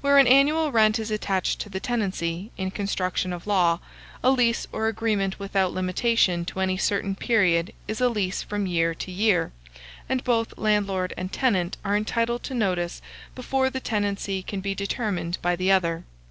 [0.00, 3.80] Where an annual rent is attached to the tenancy, in construction of law,
[4.24, 8.94] a lease or agreement without limitation to any certain period is a lease from year
[8.94, 9.52] to year,
[10.08, 13.02] and both landlord and tenant are entitled to notice
[13.34, 16.04] before the tenancy can be determined by the other.